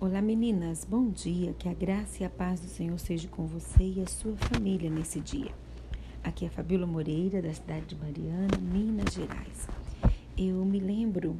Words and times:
Olá 0.00 0.22
meninas, 0.22 0.84
bom 0.84 1.10
dia, 1.10 1.52
que 1.58 1.68
a 1.68 1.74
graça 1.74 2.22
e 2.22 2.24
a 2.24 2.30
paz 2.30 2.60
do 2.60 2.68
Senhor 2.68 2.96
seja 3.00 3.26
com 3.26 3.48
você 3.48 3.82
e 3.82 4.00
a 4.00 4.06
sua 4.06 4.36
família 4.36 4.88
nesse 4.88 5.18
dia. 5.18 5.50
Aqui 6.22 6.46
é 6.46 6.48
Fabíola 6.48 6.86
Moreira, 6.86 7.42
da 7.42 7.52
cidade 7.52 7.86
de 7.86 7.96
Mariana, 7.96 8.56
Minas 8.62 9.12
Gerais. 9.12 9.66
Eu 10.38 10.64
me 10.64 10.78
lembro 10.78 11.36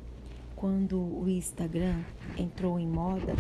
quando 0.56 0.98
o 0.98 1.29
Instagram 1.29 2.00
entrou 2.36 2.80
em 2.80 2.86
moda 2.88 3.32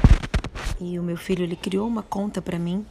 e 0.80 0.96
o 1.00 1.02
meu 1.02 1.16
filho 1.16 1.42
ele 1.42 1.56
criou 1.56 1.88
uma 1.88 2.04
conta 2.04 2.40
para 2.40 2.56
mim 2.56 2.86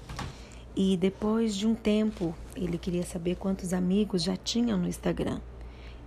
e 0.76 0.98
depois 0.98 1.56
de 1.56 1.66
um 1.66 1.74
tempo 1.74 2.36
ele 2.58 2.78
queria 2.78 3.04
saber 3.04 3.38
quantos 3.38 3.72
amigos 3.72 4.22
já 4.22 4.36
tinham 4.36 4.78
no 4.78 4.90
Instagram 4.90 5.40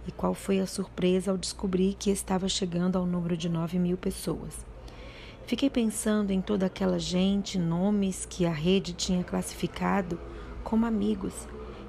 e 0.07 0.13
qual 0.13 0.35
foi 0.35 0.61
a 0.61 0.67
surpresa 0.67 1.31
ao 1.31 1.39
descobrir 1.39 1.95
que 1.95 2.11
estava 2.11 2.47
chegando 2.47 2.97
ao 2.97 3.07
número 3.07 3.39
de 3.39 3.49
9 3.49 3.79
mil 3.79 3.97
pessoas. 3.97 4.69
Fiquei 5.51 5.69
pensando 5.69 6.31
em 6.31 6.41
toda 6.41 6.67
aquela 6.67 6.97
gente, 6.97 7.59
nomes 7.59 8.25
que 8.25 8.47
a 8.47 8.53
rede 8.53 8.93
tinha 8.93 9.25
classificado 9.25 10.17
como 10.63 10.87
amigos. 10.87 11.35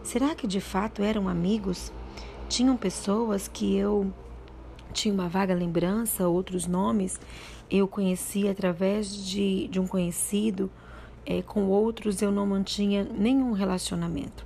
Será 0.02 0.34
que 0.34 0.48
de 0.48 0.60
fato 0.60 1.04
eram 1.04 1.30
amigos? 1.30 1.94
Tinham 2.50 2.76
pessoas 2.76 3.48
que 3.48 3.76
eu 3.76 4.12
tinha 4.92 5.14
uma 5.14 5.30
vaga 5.30 5.54
lembrança, 5.54 6.28
outros 6.28 6.66
nomes 6.66 7.20
eu 7.70 7.88
conhecia 7.88 8.50
através 8.50 9.16
de, 9.16 9.68
de 9.68 9.80
um 9.80 9.86
conhecido, 9.86 10.68
é, 11.24 11.44
com 11.44 11.68
outros 11.68 12.20
eu 12.20 12.32
não 12.32 12.48
mantinha 12.48 13.04
nenhum 13.04 13.52
relacionamento. 13.52 14.44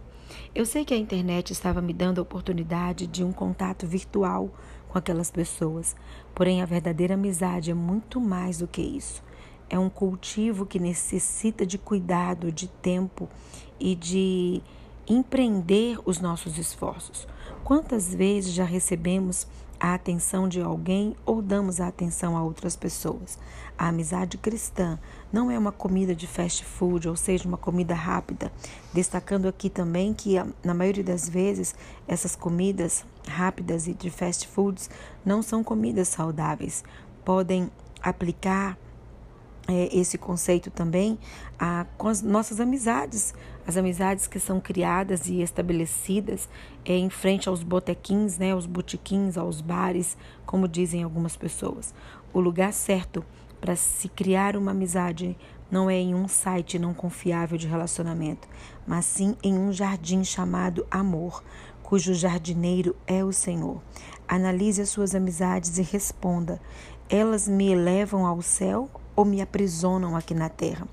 Eu 0.56 0.66
sei 0.66 0.86
que 0.86 0.94
a 0.94 0.98
internet 0.98 1.52
estava 1.52 1.82
me 1.82 1.92
dando 1.92 2.20
a 2.20 2.22
oportunidade 2.22 3.08
de 3.08 3.26
um 3.26 3.34
contato 3.34 3.86
virtual 3.86 4.50
com 4.88 4.98
aquelas 4.98 5.30
pessoas. 5.30 5.98
Porém, 6.34 6.62
a 6.62 6.66
verdadeira 6.66 7.16
amizade 7.16 7.72
é 7.72 7.74
muito 7.74 8.22
mais 8.22 8.60
do 8.60 8.66
que 8.66 8.82
isso. 8.82 9.22
É 9.70 9.78
um 9.78 9.90
cultivo 9.90 10.66
que 10.66 10.80
necessita 10.80 11.66
de 11.66 11.78
cuidado, 11.78 12.54
de 12.54 12.70
tempo 12.70 13.28
e 13.78 13.96
de 13.96 14.62
empreender 15.06 16.00
os 16.06 16.22
nossos 16.22 16.58
esforços. 16.58 17.28
Quantas 17.66 18.16
vezes 18.16 18.54
já 18.54 18.64
recebemos 18.64 19.46
a 19.80 19.94
atenção 19.94 20.48
de 20.48 20.62
alguém 20.62 21.16
ou 21.26 21.42
damos 21.42 21.80
a 21.80 21.88
atenção 21.88 22.38
a 22.38 22.44
outras 22.44 22.76
pessoas? 22.76 23.38
A 23.78 23.90
amizade 23.90 24.38
cristã 24.38 24.98
não 25.32 25.52
é 25.52 25.60
uma 25.60 25.72
comida 25.72 26.16
de 26.16 26.28
fast 26.28 26.64
food, 26.64 27.10
ou 27.10 27.16
seja, 27.16 27.48
uma 27.48 27.58
comida 27.58 27.94
rápida. 27.94 28.52
Destacando 28.94 29.48
aqui 29.48 29.70
também 29.70 30.14
que, 30.14 30.36
na 30.64 30.74
maioria 30.74 31.04
das 31.04 31.28
vezes, 31.28 31.76
essas 32.08 32.36
comidas 32.36 33.04
rápidas 33.28 33.88
e 33.88 33.94
de 33.94 34.10
fast 34.10 34.48
foods 34.48 34.90
não 35.26 35.42
são 35.42 35.64
comidas 35.64 36.08
saudáveis. 36.08 36.84
Podem 37.26 37.70
aplicar 38.02 38.78
é, 39.68 39.96
esse 39.96 40.18
conceito 40.18 40.70
também 40.70 41.18
a, 41.58 41.86
com 41.98 42.08
as 42.08 42.22
nossas 42.22 42.60
amizades, 42.60 43.34
as 43.66 43.78
amizades 43.78 44.28
que 44.28 44.40
são 44.40 44.60
criadas 44.60 45.28
e 45.28 45.42
estabelecidas 45.42 46.48
é, 46.84 46.96
em 46.96 47.10
frente 47.10 47.50
aos 47.50 47.64
botequins, 47.64 48.38
né, 48.38 48.52
aos 48.52 48.66
botequins, 48.66 49.38
aos 49.38 49.62
bares, 49.62 50.16
como 50.46 50.68
dizem 50.68 51.04
algumas 51.04 51.36
pessoas. 51.36 51.94
O 52.32 52.40
lugar 52.40 52.74
certo 52.74 53.26
para 53.60 53.76
se 53.76 54.08
criar 54.10 54.56
uma 54.56 54.72
amizade 54.72 55.36
não 55.72 55.90
é 55.90 55.96
em 55.96 56.14
um 56.14 56.28
site 56.28 56.78
não 56.78 56.94
confiável 56.94 57.58
de 57.58 57.68
relacionamento, 57.68 58.48
mas 58.86 59.06
sim 59.06 59.36
em 59.44 59.58
um 59.58 59.74
jardim 59.74 60.24
chamado 60.24 60.86
amor, 60.92 61.44
cujo 61.82 62.14
jardineiro 62.14 62.96
é 63.08 63.24
o 63.24 63.32
Senhor. 63.32 63.82
Analise 64.28 64.82
as 64.82 64.90
suas 64.90 65.16
amizades 65.16 65.78
e 65.80 65.82
responda: 65.82 66.62
elas 67.10 67.48
me 67.48 67.72
elevam 67.72 68.26
ao 68.26 68.42
céu 68.42 68.90
ou 69.16 69.26
me 69.26 69.42
aprisionam 69.42 70.16
aqui 70.16 70.34
na 70.34 70.50
terra. 70.50 70.88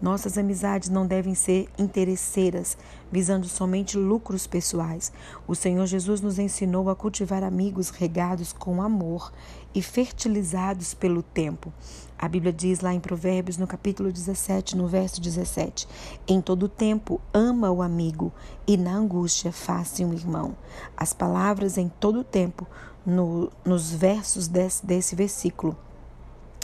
Nossas 0.00 0.36
amizades 0.36 0.90
não 0.90 1.06
devem 1.06 1.34
ser 1.34 1.70
interesseiras, 1.78 2.76
visando 3.10 3.48
somente 3.48 3.96
lucros 3.96 4.46
pessoais. 4.46 5.10
O 5.48 5.54
Senhor 5.54 5.86
Jesus 5.86 6.20
nos 6.20 6.38
ensinou 6.38 6.90
a 6.90 6.96
cultivar 6.96 7.42
amigos 7.42 7.88
regados 7.88 8.52
com 8.52 8.82
amor 8.82 9.32
e 9.74 9.80
fertilizados 9.80 10.92
pelo 10.92 11.22
tempo. 11.22 11.72
A 12.18 12.28
Bíblia 12.28 12.52
diz 12.52 12.80
lá 12.80 12.92
em 12.92 13.00
Provérbios, 13.00 13.56
no 13.56 13.66
capítulo 13.66 14.12
17, 14.12 14.76
no 14.76 14.86
verso 14.86 15.18
17: 15.18 15.88
Em 16.28 16.42
todo 16.42 16.68
tempo 16.68 17.18
ama 17.32 17.70
o 17.70 17.80
amigo 17.80 18.30
e 18.66 18.76
na 18.76 18.94
angústia 18.94 19.50
faça 19.50 20.02
um 20.02 20.12
irmão. 20.12 20.54
As 20.94 21.14
palavras 21.14 21.78
em 21.78 21.88
todo 21.88 22.22
tempo, 22.22 22.66
no, 23.04 23.50
nos 23.64 23.90
versos 23.90 24.46
desse, 24.46 24.84
desse 24.84 25.16
versículo, 25.16 25.74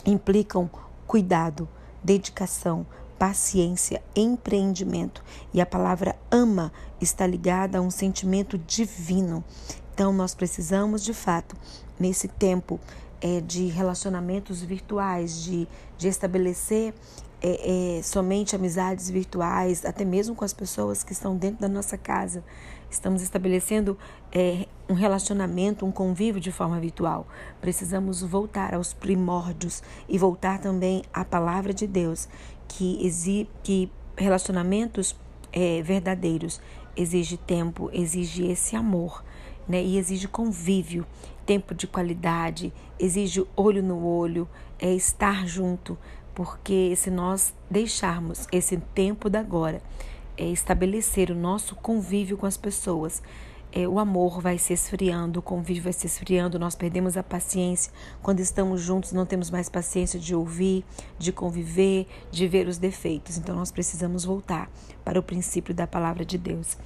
implicam 0.05 0.69
cuidado, 1.13 1.69
dedicação, 2.03 2.87
paciência, 3.19 4.01
empreendimento. 4.15 5.23
E 5.53 5.61
a 5.61 5.65
palavra 5.65 6.15
ama 6.31 6.73
está 6.99 7.27
ligada 7.27 7.77
a 7.77 7.81
um 7.81 7.91
sentimento 7.91 8.57
divino. 8.57 9.43
Então, 9.93 10.11
nós 10.11 10.33
precisamos, 10.33 11.03
de 11.03 11.13
fato, 11.13 11.55
nesse 11.99 12.27
tempo 12.27 12.79
é, 13.21 13.41
de 13.41 13.67
relacionamentos 13.67 14.63
virtuais, 14.63 15.43
de, 15.43 15.67
de 15.99 16.07
estabelecer 16.07 16.95
é, 17.39 17.99
é, 17.99 18.01
somente 18.01 18.55
amizades 18.55 19.07
virtuais, 19.07 19.85
até 19.85 20.03
mesmo 20.03 20.33
com 20.33 20.43
as 20.43 20.51
pessoas 20.51 21.03
que 21.03 21.13
estão 21.13 21.37
dentro 21.37 21.61
da 21.61 21.69
nossa 21.69 21.95
casa. 21.95 22.43
Estamos 22.89 23.21
estabelecendo 23.21 23.95
é, 24.31 24.65
um 24.89 24.93
relacionamento, 24.93 25.85
um 25.85 25.91
convívio 25.91 26.41
de 26.41 26.51
forma 26.51 26.79
virtual. 26.79 27.27
Precisamos 27.61 28.21
voltar 28.21 28.73
aos 28.73 28.93
primórdios 28.93 29.81
e 30.07 30.17
voltar 30.17 30.59
também 30.59 31.03
à 31.13 31.23
palavra 31.23 31.73
de 31.73 31.87
Deus, 31.87 32.27
que, 32.67 33.05
exige, 33.05 33.49
que 33.63 33.91
relacionamentos 34.17 35.15
é, 35.51 35.81
verdadeiros 35.81 36.59
exige 36.95 37.37
tempo, 37.37 37.89
exige 37.93 38.45
esse 38.47 38.75
amor, 38.75 39.23
né? 39.67 39.81
E 39.81 39.97
exige 39.97 40.27
convívio, 40.27 41.05
tempo 41.45 41.73
de 41.73 41.87
qualidade, 41.87 42.73
exige 42.99 43.45
olho 43.55 43.81
no 43.81 44.05
olho, 44.05 44.47
é 44.79 44.93
estar 44.93 45.47
junto, 45.47 45.97
porque 46.35 46.95
se 46.95 47.09
nós 47.09 47.53
deixarmos 47.69 48.47
esse 48.51 48.77
tempo 48.93 49.29
da 49.29 49.39
agora 49.39 49.81
é, 50.37 50.45
estabelecer 50.45 51.31
o 51.31 51.35
nosso 51.35 51.75
convívio 51.75 52.37
com 52.37 52.45
as 52.45 52.57
pessoas, 52.57 53.21
é, 53.75 53.87
o 53.87 53.97
amor 53.97 54.39
vai 54.39 54.59
se 54.59 54.71
esfriando, 54.71 55.39
o 55.39 55.41
convívio 55.41 55.83
vai 55.83 55.93
se 55.93 56.05
esfriando, 56.05 56.59
nós 56.59 56.75
perdemos 56.75 57.17
a 57.17 57.23
paciência. 57.23 57.91
Quando 58.21 58.39
estamos 58.39 58.81
juntos, 58.81 59.11
não 59.11 59.25
temos 59.25 59.49
mais 59.49 59.67
paciência 59.67 60.19
de 60.19 60.35
ouvir, 60.35 60.85
de 61.17 61.31
conviver, 61.31 62.07
de 62.29 62.47
ver 62.47 62.67
os 62.67 62.77
defeitos. 62.77 63.37
Então, 63.37 63.55
nós 63.55 63.71
precisamos 63.71 64.23
voltar 64.23 64.69
para 65.03 65.19
o 65.19 65.23
princípio 65.23 65.73
da 65.73 65.87
palavra 65.87 66.23
de 66.23 66.37
Deus, 66.37 66.77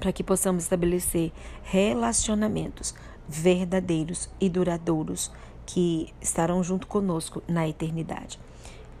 para 0.00 0.12
que 0.12 0.24
possamos 0.24 0.62
estabelecer 0.62 1.30
relacionamentos 1.62 2.94
verdadeiros 3.28 4.30
e 4.40 4.48
duradouros 4.48 5.30
que 5.66 6.12
estarão 6.22 6.64
junto 6.64 6.86
conosco 6.86 7.42
na 7.46 7.68
eternidade. 7.68 8.40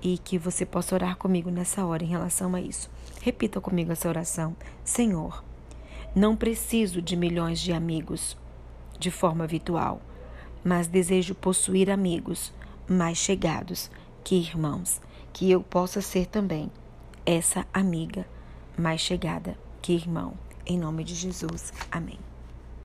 E 0.02 0.18
que 0.18 0.36
você 0.36 0.66
possa 0.66 0.94
orar 0.94 1.16
comigo 1.16 1.50
nessa 1.50 1.86
hora 1.86 2.04
em 2.04 2.08
relação 2.08 2.54
a 2.54 2.60
isso. 2.60 2.90
Repita 3.22 3.60
comigo 3.60 3.92
essa 3.92 4.08
oração: 4.08 4.56
Senhor, 4.84 5.44
não 6.14 6.36
preciso 6.36 7.00
de 7.00 7.16
milhões 7.16 7.60
de 7.60 7.72
amigos 7.72 8.36
de 8.98 9.10
forma 9.10 9.46
virtual, 9.46 10.00
mas 10.64 10.86
desejo 10.86 11.34
possuir 11.34 11.90
amigos 11.90 12.52
mais 12.88 13.18
chegados 13.18 13.90
que 14.22 14.36
irmãos, 14.36 15.00
que 15.32 15.50
eu 15.50 15.62
possa 15.62 16.00
ser 16.00 16.26
também 16.26 16.70
essa 17.24 17.66
amiga 17.72 18.26
mais 18.76 19.00
chegada 19.00 19.56
que 19.80 19.92
irmão. 19.92 20.34
Em 20.64 20.78
nome 20.78 21.02
de 21.02 21.14
Jesus. 21.14 21.72
Amém. 21.90 22.31